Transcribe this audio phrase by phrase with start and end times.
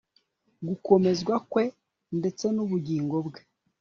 [0.67, 1.63] gukomezwa kwe
[2.19, 3.41] ndetse n'ubugingo bwe